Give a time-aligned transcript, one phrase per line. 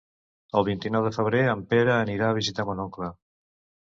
[0.61, 3.13] El vint-i-nou de febrer en Pere anirà a visitar mon oncle.